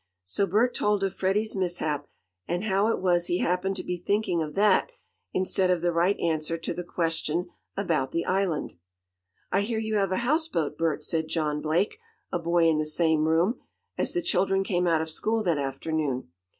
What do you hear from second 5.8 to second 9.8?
the right answer to the question about the island. "I hear